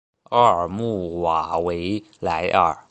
[0.31, 2.75] 奥尔穆瓦维莱尔。